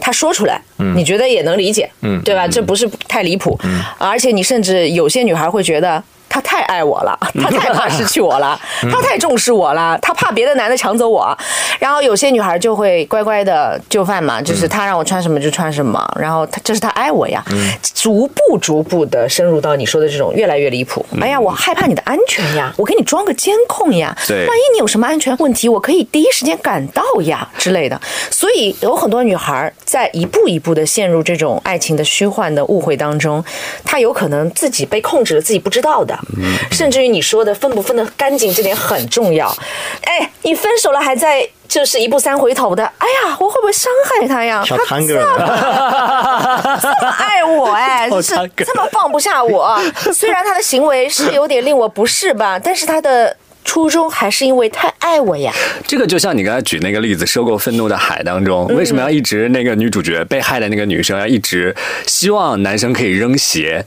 [0.00, 0.60] 他说出来，
[0.94, 1.90] 你觉得也能理解，
[2.24, 2.46] 对吧？
[2.48, 3.58] 这不是太离谱，
[3.98, 6.02] 而且你甚至有些女孩会觉得。
[6.36, 8.60] 他太爱我了， 他太怕失去我了，
[8.92, 11.34] 他太重视我了，他怕别的男的抢走我。
[11.78, 16.06] 然后有些女孩就会乖乖的就范嘛，就是他让我穿什么就穿什么。
[16.20, 17.42] 然后他这是他爱我呀，
[17.94, 21.06] 逐步逐步的深入到你说的这种越来越离谱。
[21.22, 24.14] 哎呀，我害怕你的安全呀，我给你装个监控呀，
[24.46, 27.98] 万一你有什么安全问题，我可以第一时间赶到呀之类的。
[28.30, 33.42] 所以有很多女孩在一步一步的陷入这种爱情的虚幻的误会当中，
[33.86, 36.18] 她有可能自己被控制了，自己不知道的。
[36.70, 39.54] 甚至于你说的分不分得干净，这点很重要。
[40.02, 44.64] 哎，你分手了还在就是一步三回头的，哎呀，我会不会伤害他呀？
[44.66, 45.06] 他这么
[46.80, 49.80] 这么爱我，哎，就是这么放不下我。
[50.12, 55.52] 虽然他的行为是有点令我不适吧，但是他的初衷还是因为太爱我呀。
[55.86, 61.74] 这个就像你刚才举那个例子，《收购愤怒的海》当中，为什么要一直那个女主角被害的那个女生要一直
[62.06, 63.84] 希望男生可以扔鞋？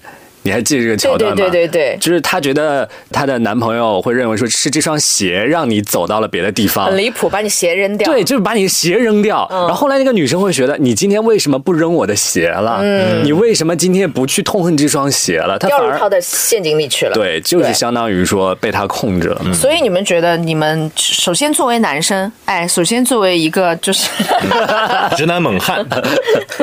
[0.50, 1.36] 你还记得这个桥段吗？
[1.36, 8.12] 对对对对，就是她觉得她的男朋友会认为说是这双鞋让你走到了别的地方，很离谱，把你鞋扔掉。
[8.12, 9.48] 对，就是把你的鞋扔掉。
[9.52, 12.80] 然后后来那个女生会觉得，你今天为什么不扔我的鞋了？
[12.82, 15.60] 嗯，你为什么今天不去痛恨这双鞋了？
[15.60, 17.14] 掉入他的陷阱里去了。
[17.14, 19.54] 对，就是相当于说被他控制了。
[19.54, 24.10] 所以你们觉得，你们首先作为男生，哎，首先作为一个就是
[25.16, 25.86] 直男猛汉，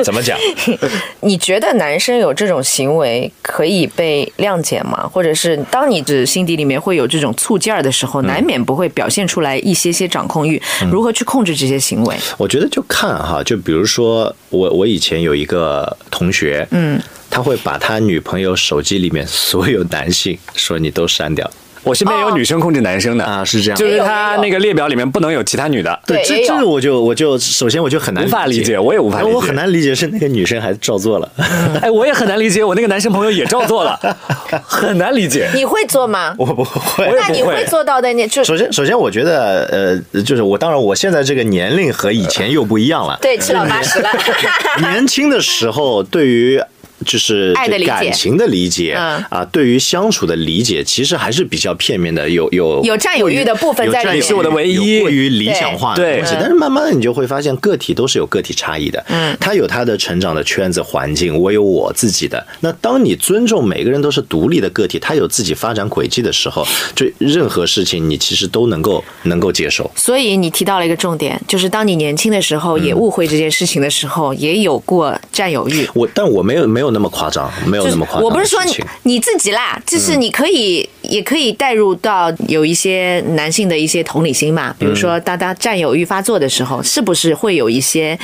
[0.03, 0.37] 怎么讲？
[1.21, 3.76] 你觉得男生有这种行为可以？
[3.77, 5.07] 可以被谅解吗？
[5.07, 10.59] 或者是当你的心底里面会有这种醋劲儿的时候，难免不会表现出来一些些掌控欲。
[10.91, 12.15] 如何去控制这些行为？
[12.39, 21.47] 我觉得就看哈，就比如说我我以前有一个同学，嗯，他会把他女朋友手机里面所有男性说你都删掉。
[21.87, 25.99] 我身边有女生控制男生的啊，是这样，就是他那个列表里面不能有其他女的。
[26.05, 31.31] 对，这这我就我就首先我就很难无法理解，我也无法理解，我很难理解是那个女生还照做了。
[31.81, 33.97] 哎，我也很难理解，我那个男生朋友也照做了，
[34.65, 35.49] 很难理解。
[35.55, 36.35] 你会做吗？
[36.37, 37.09] 我不会。
[37.15, 38.11] 那你会做到的？
[38.11, 44.09] 你就首先首先我觉得呃，就是我当然我现在这个年龄和以前又不一样了，对，七老八十了。
[44.81, 46.61] 年轻的时候对于。
[47.07, 47.53] 就是
[47.85, 56.35] 感情的理解啊，对于相处的理解，其实还是比较片面的，有有有占有欲的部分在里面，是我的唯一，过于理想化的东西。
[56.37, 62.45] 但是慢慢的，你就会发现个体都是有个体差异的，嗯，他有他的成长的圈子环境，我有我自己的。
[62.59, 69.89] 那当你尊重每个人都是独立的个体，他有自己发展轨迹的时候，就任何事情你其实都能够能够接受。
[69.95, 75.87] 所以你提到了一个重点，就是当你年轻的时候也误会这件事情的时候，也有过占有欲。
[75.93, 76.96] 我但我没有没有。
[76.97, 78.23] 那么夸张，没有那么夸张。
[78.23, 84.75] 我不是说你你自己啦，就是你可以也可以带入到有一些男性的一些同理心嘛。
[84.79, 88.17] 比如说，当他占有欲发作的时候，是不是会有一些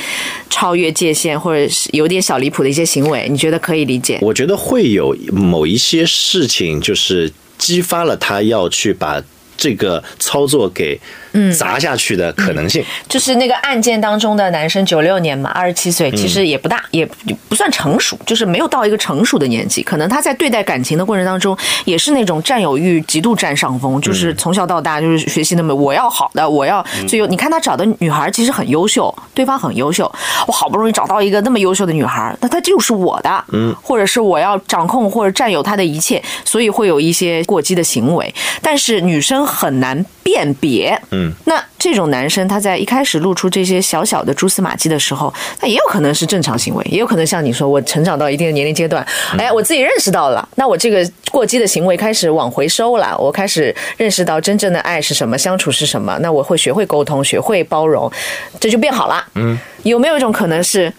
[0.50, 3.28] 超越界限，或者是有点小离谱的一些行为？
[3.30, 4.18] 你觉得可以理解？
[4.20, 9.22] 我觉得会有某一些事情，就是激发了他要去把。
[9.56, 11.00] 这个操作给
[11.56, 12.84] 砸下去的可能性。
[13.08, 17.08] 就是那个案件当中的男生，九六年嘛，二十七岁，其实也不大，也
[17.48, 19.82] 不算成熟，就是没有到一个成熟的年纪。
[19.82, 27.26] 可能他在对待感情的过程当中，也是那种占有欲极度占上风，就是从小到大就是学习那么我要好的，我要最优。
[27.26, 30.10] 你看他找的女孩其实很优秀，对方很优秀，
[30.46, 38.32] 我好不容易找到一个那么优秀的女孩，那她就是我的，嗯，或者是我要掌控或者占有她的一切，所以会有一些过激的行为。
[38.62, 49.06] 但是女生很难辨别，嗯，那这种男生他在一开始露出这些小小的蛛丝马迹的时候，那也有可能是正常行为，也有可能像你说，我成长到一定的年龄阶段，
[49.38, 58.10] 哎，我自己认识到了，那我这个过激的行为开始往回收了，我开始认识到真正的爱是什么，相处是什么，那我会学会沟通，学会包容，
[58.58, 59.22] 这就变好了。
[59.34, 60.92] 嗯，有没有一种可能是？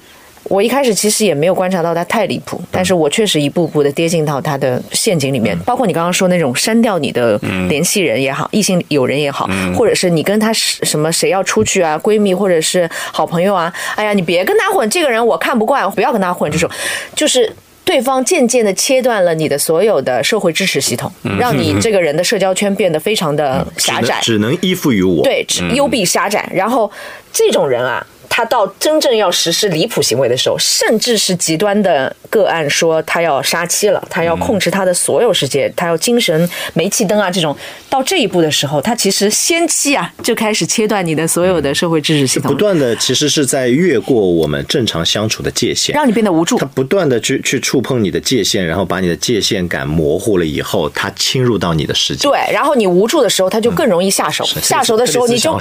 [0.48, 5.58] 我一开始其实也没有观察到他太离谱，但是我确实一步步的跌进到他的陷阱里面。
[5.66, 16.52] 包括你刚刚说那种删掉你的联系人也好，异性友人也好，或者是你跟他什么谁要出去啊，闺蜜或者是好朋友啊，哎呀，你别跟他混，这个人我看不惯，不要跟他混。
[16.52, 16.70] 这种。
[17.16, 17.52] 就是
[17.84, 26.48] 对方渐渐的切断了你的所有的社会支持系统，让你这个人的社交圈变得非常的狭窄，只能依附于我，对，幽闭狭窄。
[26.54, 26.92] 然后
[27.34, 28.06] 这种人啊。
[28.30, 37.56] 他到真正要实施离谱行为的时候，甚至是极端的个案，说他要杀妻了，他要控制他的所有世界，他要精神煤气灯啊，这种
[37.90, 46.58] 到这一步的时候，他其实先期啊就开始切断你的所有的社会支持系统，不断的其实是在越过我们正常相处的界限，让你变得无助。
[46.58, 52.28] 他不断的去去触碰你的界限，然后把你的界限感模糊了以后，他侵入到你的世界。
[52.28, 54.46] 对，然后你无助的时候，他就更容易下手。
[54.62, 55.56] 下手的时候，你就？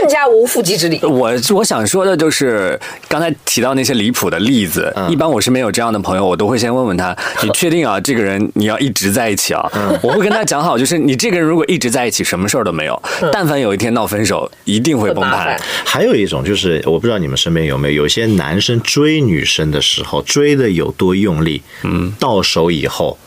[0.00, 0.98] 更加无缚鸡之力。
[1.02, 2.16] 我我想说的。
[2.16, 4.94] 就是刚才提到那些离谱的例子。
[5.08, 7.98] 一般我身边有这样的朋友，我都会先问问他：“你 确定啊？
[7.98, 9.68] 这个人你要一直在一起啊？”
[10.02, 13.02] 我会跟他讲好，就是你这个人如果一直在一起，什么事儿都没有。
[13.32, 15.60] 但凡有一天闹分手，一定会崩盘。
[15.84, 23.18] 还有一种就是，我不知道你们身边有没有，有些男生追女生的时候追的有多用力，嗯，到手以后。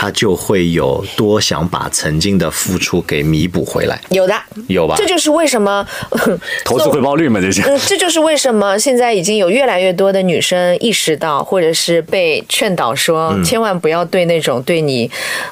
[0.00, 4.34] 他就会有多想把曾经的付出给弥补回来，有的
[4.66, 4.94] 有吧？
[4.96, 5.86] 这就是为什么
[6.64, 7.60] 投资回报率嘛，这些。
[7.64, 15.10] 嗯，这就是为什么现在已经有越来越多的女生意识到，或者是被劝导说，千万不要对那种对你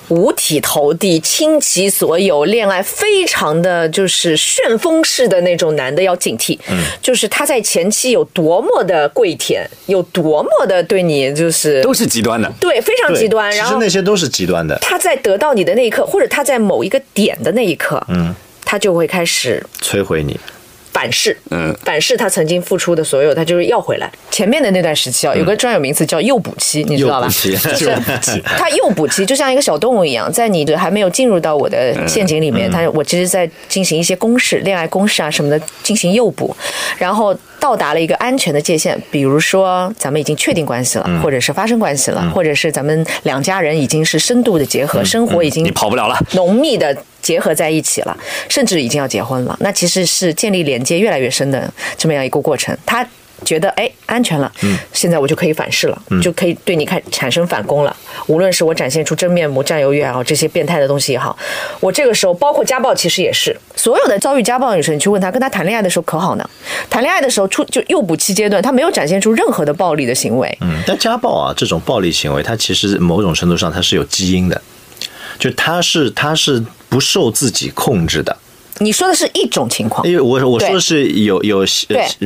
[0.08, 6.58] 五体投地、倾其所有、恋爱非常的就是旋风式的那种男的要警惕。
[6.70, 13.54] 嗯，就是他在前期有多么的跪舔，有多么的对你就是都是极端的，对，非常极端。
[13.54, 14.26] 然后那些都是。
[14.38, 18.33] 极端的，他在得到你的那一刻，或者他在某一个点的那一刻，嗯，
[18.64, 20.38] 他就会开始摧毁你。
[20.92, 24.11] 反噬，嗯，反噬他曾经付出的所有，他就是要回来。
[24.31, 27.29] 前面的那段时期啊，有个专有名词叫诱捕期，你知道吧？
[27.29, 27.90] 就是
[28.59, 36.57] 他诱捕期，就像一个小动物一样，在你还没有进入到我的陷阱里面，他我其实在进行一些公式、恋爱公式啊什么的进行诱捕，
[36.96, 46.97] 然后到达了一个安全的界限，比如说咱们已经确定关系了，或者是发生关系了，或者是咱们两家人已经是深度的结合，生活已经你跑不了了，浓密的。
[47.21, 48.16] 结合在一起了，
[48.49, 49.55] 甚至已经要结婚了。
[49.61, 52.75] 那其实是建立连接越来越深的这么样一个过程。
[52.87, 53.07] 他
[53.44, 57.96] 觉得哎安全了，嗯，现在我就可以反噬了，就可以对你开产生反攻了。
[58.27, 61.37] 无论是我展现出真面目、占有欲也好，这些变态的东西也好，
[61.81, 66.51] 我这个时候包括家暴，其实也是所有的遭遇家暴的女生，你去问她，跟她谈恋爱的时候可好呢？
[66.90, 70.59] 谈恋爱的时候出就诱捕期阶段，她没有展现出任何的暴力的行为。
[70.61, 74.61] 嗯，但家暴啊这种暴力行为，它其实某种程度上它是有基因的。
[75.38, 78.37] 就它是它是不受自己控制的。
[78.81, 81.64] 你说的是一种情况，因为我我说的是有有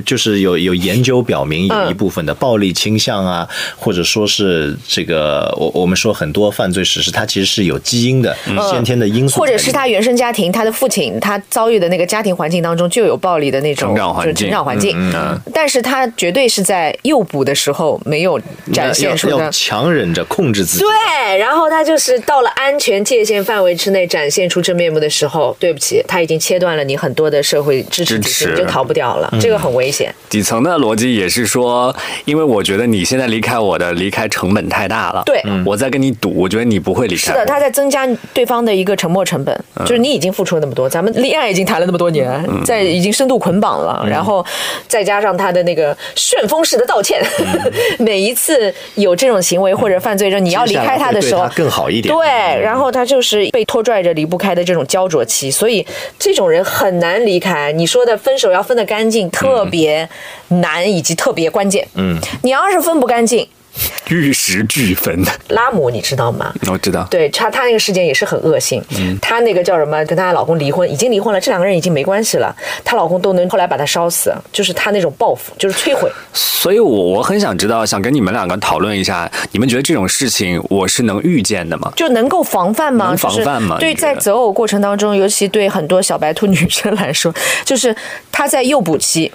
[0.05, 8.37] 就是有有研究表明有一部分的暴力倾向啊，或者说是这个我我们说很多犯罪史实，它其实是有基因的
[8.71, 15.13] 先天的因素，或者是他原生家庭，他的父亲他遭遇的那个家庭环境当中就有暴力的那种成长环境，成长环境，
[15.55, 18.39] 但是他绝对是在诱捕的时候没有
[18.73, 26.42] 展现出的，强忍着控制自己，对，然后他就是到了安全界限范围之内展现出真面目的时候，对不起，他已经。
[26.43, 30.13] 切断了你很多的社会支持，你就逃不掉了，这个很危险。
[30.29, 37.21] 底层的逻辑也是说，因为我觉得你现在离开我的离开成本太大了，对，我在跟你赌，我觉得你不会离开。
[37.21, 44.45] 是的，他在增加对方的一个沉默成本，就是你已经付出了那么多，咱们恋爱已经谈了那么多年，在已经深度捆绑了，然后
[44.89, 47.23] 再加上他的那个旋风式的道歉，
[48.01, 52.13] 每一次有这种行为或者犯罪，就你要离开他的时候更好一点。
[52.13, 52.27] 对，
[52.61, 55.87] 然后他就是被拖拽着离不开的这种焦灼期，所以
[56.19, 56.32] 这。
[56.33, 57.71] 这种人很难离开。
[57.73, 60.09] 你说的分手要分得干净，特别
[60.49, 61.87] 难，以及特别关键。
[61.95, 63.47] 嗯，你要是分不干净，
[64.11, 65.23] 玉石俱焚。
[65.49, 66.53] 拉姆你知道吗？
[66.71, 68.83] 我知道，对他，他那个事件也是很恶性。
[68.99, 70.05] 嗯，她那个叫什么？
[70.05, 72.55] 跟她老公离婚，已经离婚了，这两个人已经没关系了。
[72.85, 76.11] 她老公都能后来把她烧死，就是她那种报复，就是摧毁。
[76.33, 81.93] 所以我我很想知道，想跟你们两个讨论一下，你们觉得这种事情我是能预见的吗？
[81.97, 83.07] 就能够防范吗？
[83.09, 87.95] 能防范吗就是对，在择偶过程当中，尤其对很多小白兔女生来说， 就是
[88.31, 89.33] 她在诱捕期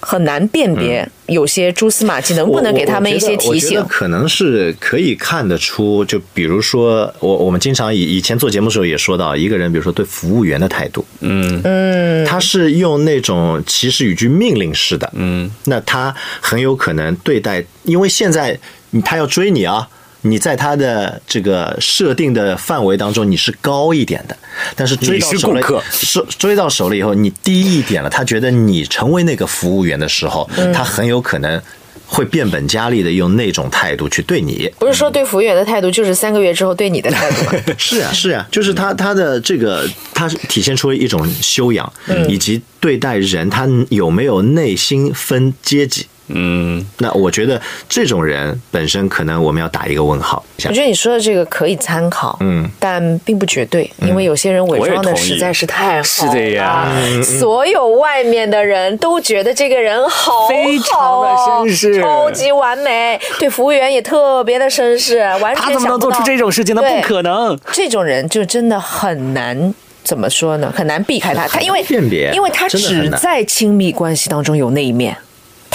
[0.00, 3.84] 很难辨别有些蛛丝马迹，能不能给他们一些提醒？
[3.88, 18.58] 可能是可以看得出，就比如说我我们经常以以前做节目的时候也说到，一个人比如说对服务员的态度，嗯嗯，他是用那种其实语句命令式的，嗯，那他很有可能对待，因为现在
[19.04, 19.88] 他要追你啊。
[20.22, 24.36] 你在他的这个设定的范围当中，你是高一点的，
[24.74, 28.10] 但是追到手了是追到手了以后，你低一点了。
[28.10, 31.60] 他觉得你成为那个服务员的时候，嗯他很有可能
[32.06, 34.68] 会变本加厉的用那种态度去对你。
[34.78, 37.52] 不是说对服务员的态度，就是三个月之后对你的态度吗？
[37.78, 41.90] 是啊，是啊，就是他他的这个，他是体现出一种修养，
[42.28, 46.06] 以及对待人，他有没有内心分阶级。
[46.28, 50.42] 嗯，那我觉得这种人本身可能我们要打一个问号。
[50.64, 56.88] 我觉得你说的这个可以参考，嗯，但并不绝对，因为有些人伪装的实在是太好是的呀
[57.22, 62.00] 所有外面的人都觉得这个人好非常好的哦绅士。
[62.00, 66.82] 超级完美，对服务员也特别的绅士，完全他怎么能做出这种事情呢？
[66.82, 67.58] 不可能。
[67.72, 69.74] 这种人就真的很难。
[70.04, 70.72] 怎么说呢？
[70.74, 72.30] 很难避开他，他因为辨别。
[72.32, 75.14] 因为他只在亲密关系当中有那一面，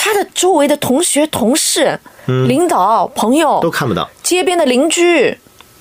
[0.04, 4.10] 他的周围的同学、同事、领导、朋友嗯都看不到。
[4.22, 5.38] 街边的邻居、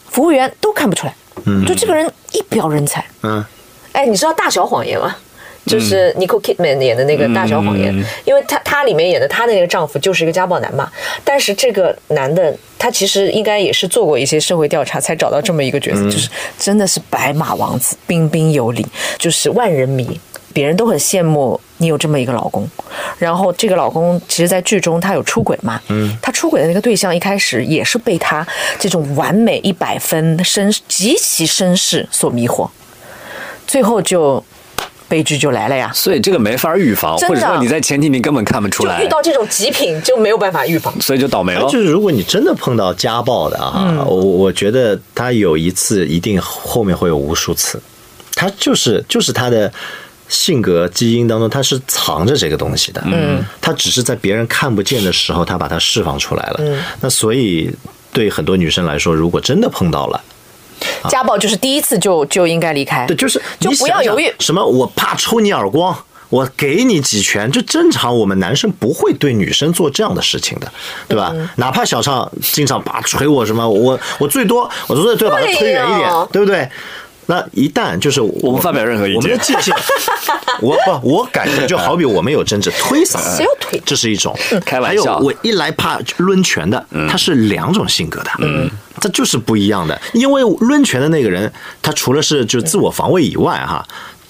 [0.08, 1.14] 服务员都看不出来，
[1.66, 3.04] 就这个人一表人才。
[3.24, 3.44] 嗯，
[3.90, 5.16] 哎，你知道《大小谎言》吗？
[5.66, 7.92] 就是 Nicole Kidman 演的那个《大小谎言》，
[8.24, 10.88] 因为他他里面演的他的那个丈夫就是一个家暴男嘛，
[11.24, 18.86] 但是这个男的他其实应该也是做过一些社会调查，才找到这么一个角色，就是真的是白马王子，彬彬有礼，
[19.18, 20.20] 就是万人迷。
[20.52, 22.68] 别人都很羡慕你有这么一个老公，
[23.18, 28.46] 然后这个老公其实，在剧中他有出轨嘛，嗯，他出轨的那个对象一开始也是被他
[28.78, 32.68] 这种完美一百分绅极其绅士所迷惑，
[33.66, 34.42] 最后就
[35.08, 35.90] 悲剧就来了呀。
[35.94, 38.98] 所以这个没法预防，或者说你在前提你根本看不出来。
[38.98, 40.94] 就遇，到这种极品就没有办法预防。
[41.00, 41.68] 所以就倒霉了。
[41.68, 47.80] 就是如果你真的碰到家暴的啊，我我觉得他有一次一定后面会有无数次，
[48.34, 49.70] 他就是就是他的
[50.32, 57.70] 性格基因当中，它是藏着这个东西的，嗯，它只是在别人看不见的时候，它把它释放出来了，嗯，那所以
[58.12, 60.20] 对很多女生来说，如果真的碰到了，
[61.10, 64.32] 家暴就是第一次就就应该离开，对，就是就不要犹豫。
[64.38, 65.96] 什么我怕抽你耳光。
[66.32, 70.72] 我给你几拳，就正常，我们男生不会对女生做这样的事情的，
[71.06, 71.30] 对吧？
[71.34, 71.46] 嗯。
[71.56, 76.66] 哪怕小畅经常把捶我什么，我我最多我最多最多把他推远一点对不对？
[77.32, 79.16] 那一旦就是我不发表任何意见。
[79.16, 79.74] 我们的界限，
[80.60, 84.38] 我不，我感觉就好比我们有争执，推搡，谁要推这是一种。
[84.66, 85.14] 开玩笑。
[85.14, 88.68] 还有我一来怕抡拳的，他是两种性格的，嗯，
[89.00, 89.98] 他就是不一样的。
[90.12, 93.82] 因为抡拳的那个人，他除了是就自我防卫以外，哈。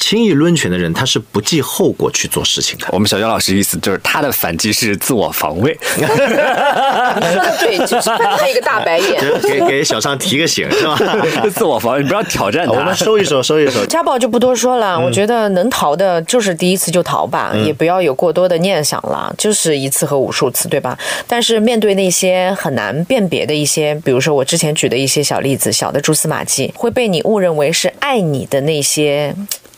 [0.02, 2.88] 轻易抡拳的人，他是不计后果去做事情的。
[2.90, 9.20] 我们小江老师意思就是他的反击是自我防卫，你说的对，就是翻他一个大白眼。
[9.20, 10.98] 就 给给小畅提个醒，是吧？
[11.54, 12.92] 自我防卫，你不要挑战我们他。
[12.94, 13.86] 收一收，收一收。
[13.86, 20.98] 家暴就不多说了，我觉得能逃的就是第一次就逃吧，也不要有过多的念想了，就是一次和无数次，对吧？
[21.28, 29.32] 但是面对那些很难辨别的一些，比如说我之前举的一些小例子、小的蛛丝马迹，会被你误认为是爱你的那些，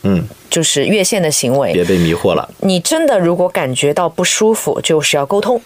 [0.05, 2.47] 嗯，就是越线的行为，别被迷惑了。
[2.59, 5.59] 你真的如果感觉到不舒服，就是要沟通，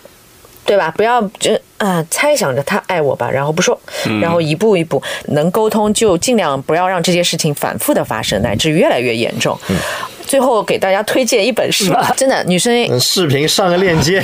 [0.66, 0.92] 对吧？
[0.98, 3.80] 不要就啊、猜想着他爱我吧，然后不说，
[4.22, 9.58] 然后一步一步能沟通，就尽量不要让这些事情反复的发生，乃至越来越严重。
[10.26, 14.24] 最后给大家推荐一本书，真的，女生嗯，视频上个链接，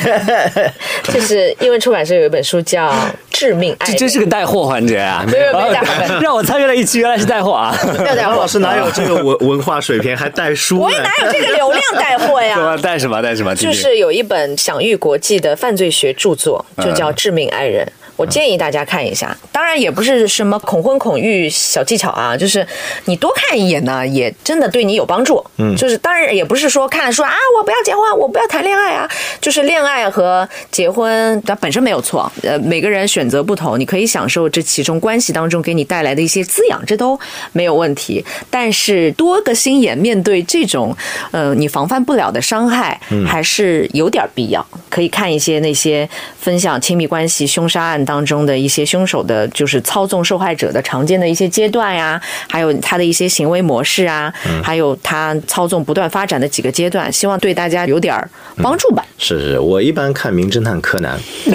[1.12, 2.88] 就是英文出版社有一本书叫
[3.36, 5.26] 《致命爱人》，这真是个带货环节啊！
[5.30, 7.76] 没有没有带货让我参与了一期，原来是带货啊！
[7.98, 10.80] 带货老师哪有这个文文化水平，还带书？
[10.80, 12.56] 我也哪有这个流量带货呀？
[12.58, 12.78] 对吧？
[12.78, 13.22] 带什么？
[13.22, 13.54] 带什么？
[13.54, 17.86] 就是有一本享誉国际的犯罪学著作，就叫《致命爱人》。
[18.18, 22.66] 我建议大家看一下，当然也不是什么恐婚恐育小技巧啊，就是
[23.04, 25.44] 你多看一眼呢，也真的对你有帮助。
[25.58, 29.06] 嗯，就是当然也不是说看了说啊，我不要结婚，我不要谈恋爱啊，
[29.42, 37.20] 就是恋爱和结婚它本身没有错，呃，每个人选择不同，你可以享受这其中关系当中给你带来的一些滋养，这都
[37.52, 38.24] 没有问题。
[38.50, 40.96] 但是多个心眼面对这种
[41.32, 44.66] 呃你防范不了的伤害，还是有点必要。
[44.90, 46.08] 可以看一些那些
[46.40, 52.20] 分享亲密关系凶杀案当中的一些凶手的，就是操纵受害者的常见的一些阶段呀，
[52.50, 58.16] 还有他的一些行为模式啊，还有他操纵不断发展的几个阶段，希望对大家有点
[58.64, 59.06] 帮助吧。
[59.18, 61.20] 是是，我一般看《名侦探柯南》，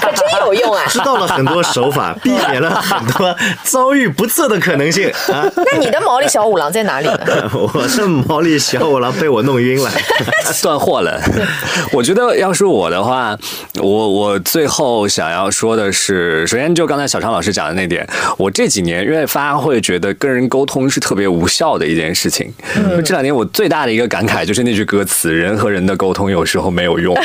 [0.00, 0.79] 可真有用啊！
[0.88, 5.44] 知道了很多手法， 避免了很多遭遇不测的可能性啊。
[5.56, 7.50] 那你的毛利小五郎在哪里呢？
[7.74, 9.90] 我是毛利小五郎，被我弄晕了。
[10.62, 11.20] 断货了。
[11.92, 13.36] 我觉得要是我的话，
[13.80, 18.06] 我我最后想要说的是，首先就刚才小常老师讲的那点，
[18.36, 22.52] 我这几年越发会觉得跟人沟通是特别无效的一件事情。
[22.90, 27.16] 就这两年我最大的一个感慨就是那句歌词：“人和人的沟通有时候没有用。”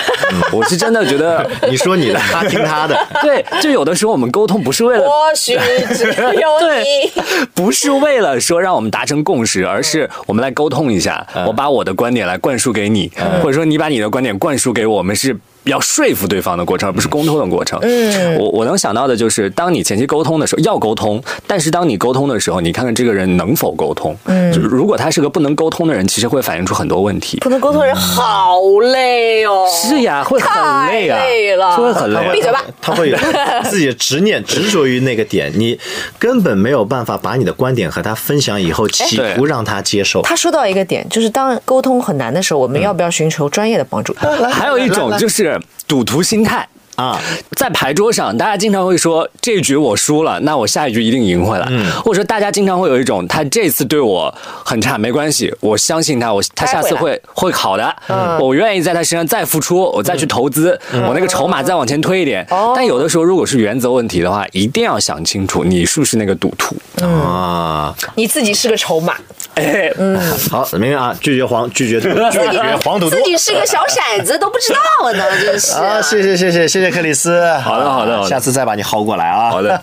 [0.51, 2.97] 我是真的觉得，你说你的，他听他的。
[3.21, 5.57] 对，就有的时候我们沟通不是为了，或许
[5.93, 7.11] 只有 你。
[7.53, 15.37] 不是为了说让我们达成共识，而是我们来沟通一下，我把我的观点来灌输给你，或者说你把你的观点灌输给我们是。
[15.65, 17.79] 要说服对方的过程，而不是沟通的过程。
[17.81, 24.15] 嗯，我我能想到的就是，当你前期沟通的时候要沟通，但是当你沟通的时候，你看看这个人能否沟通。
[24.25, 27.39] 嗯，就是如果他是个不能沟通的人，其实会反映出很多问题。
[27.39, 28.59] 不能沟通的人好
[28.91, 29.67] 累哦。
[29.71, 32.29] 是呀，会很累啊，累了，会很累。
[32.31, 32.63] 闭嘴吧。
[32.79, 33.17] 他会有
[33.63, 35.79] 自己的执念，执着于那个点，你
[36.19, 40.21] 根本没有办法把你的观点和他分享以后，企图让他接受。
[40.21, 44.15] 他说到一个点，就是当沟通很难的时候，我们要不要寻求专业的帮助？
[44.51, 45.54] 还有一种就是。
[45.87, 46.67] 赌徒心态。
[46.95, 47.19] 啊，
[47.55, 51.67] 在牌桌上，大家经常会说这局我输了，那我下一局一定赢回来。
[51.69, 54.33] 嗯，或者说大家经常会有一种，他这次对我
[54.63, 57.95] 很差，没关系，我相信他，我他下次会会好的。
[58.07, 62.45] 嗯，我愿意在他身上再付出，我再去投资，我那个筹码再往前推一点。
[62.49, 66.75] 哦但有的时候，如果是原则问题的话，一定要想清楚，你是不是那个赌徒
[67.05, 67.93] 啊？
[68.15, 69.15] 你自己是个筹码。
[69.55, 70.19] 哎，嗯，
[70.49, 71.15] 好，明明啊？
[71.21, 75.71] 拒绝黄，拒绝 拒绝黄赌毒，自己是个小骰子都不知道呢，真是。
[75.73, 79.49] 啊，谢谢谢谢谢谢克里斯，好的好的，下次再把你薅过来啊。
[79.49, 79.81] 好的。